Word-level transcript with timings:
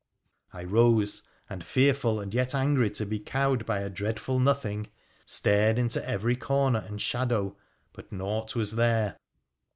I 0.51 0.63
rose, 0.63 1.21
and, 1.47 1.63
fearful 1.63 2.19
and 2.19 2.33
yet 2.33 2.53
,ngry 2.55 2.91
to 2.95 3.05
be 3.05 3.19
cowed 3.19 3.67
by 3.67 3.81
a 3.81 3.89
dreadful 3.91 4.39
nothing, 4.39 4.87
stared 5.27 5.77
into 5.77 6.03
every 6.09 6.37
orner 6.37 6.83
and 6.83 6.99
shadow, 6.99 7.55
but 7.93 8.11
naught 8.11 8.55
was 8.55 8.71
there. 8.71 9.17